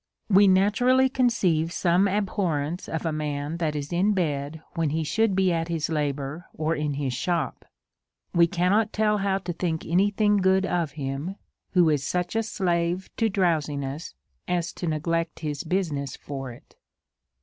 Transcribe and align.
We 0.31 0.47
naturally 0.47 1.09
conceive 1.09 1.71
some 1.71 2.07
abhorrence 2.07 2.89
of 2.89 3.05
a 3.05 3.11
man 3.11 3.57
that 3.57 3.75
is 3.75 3.93
in 3.93 4.13
bed 4.13 4.63
when 4.73 4.89
he 4.89 5.03
should 5.03 5.35
be 5.35 5.53
at 5.53 5.67
his 5.67 5.89
labour, 5.89 6.47
or 6.55 6.73
in 6.75 6.93
bis 6.93 7.13
shop. 7.13 7.65
AVe 8.35 8.47
cannot 8.47 8.93
tell 8.93 9.19
how 9.19 9.37
to 9.37 9.53
think 9.53 9.85
any 9.85 10.09
thing 10.09 10.37
good 10.37 10.65
of 10.65 10.93
him 10.93 11.35
who 11.73 11.87
is 11.91 12.03
such 12.03 12.35
a 12.35 12.41
slave 12.41 13.11
to 13.17 13.29
drowsiness 13.29 14.15
as 14.47 14.73
to 14.73 14.87
neglect 14.87 15.41
his 15.41 15.63
business 15.63 16.15
for 16.17 16.51
it. 16.51 16.75